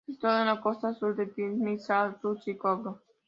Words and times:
Está 0.07 0.13
situado 0.13 0.39
en 0.39 0.45
la 0.47 0.61
costa 0.61 0.93
sur 0.95 1.15
de 1.15 1.27
Tsim 1.27 1.77
Sha 1.77 2.17
Tsui, 2.17 2.57
Kowloon. 2.57 2.99